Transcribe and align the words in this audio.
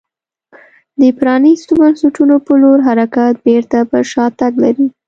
د 1.01 1.03
پرانیستو 1.19 1.73
بنسټونو 1.81 2.35
په 2.45 2.53
لور 2.61 2.79
حرکت 2.87 3.33
بېرته 3.47 3.77
پر 3.89 4.03
شا 4.11 4.25
تګ 4.39 4.53
لري. 4.63 4.87